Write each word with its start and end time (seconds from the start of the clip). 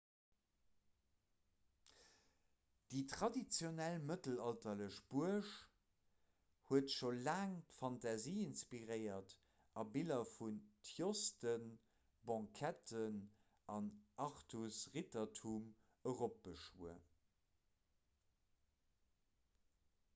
déi 2.93 3.01
traditionell 3.09 3.97
mëttelalterlech 4.11 4.95
buerg 5.11 5.51
huet 6.69 6.89
scho 6.93 7.11
laang 7.27 7.53
d'fantasie 7.67 8.45
inspiréiert 8.47 9.35
a 9.83 9.83
biller 9.97 10.25
vun 10.31 10.57
tjosten 10.89 11.69
banqueten 12.31 13.21
an 13.77 13.91
artus-rittertum 14.29 15.71
eropbeschwuer 16.15 16.99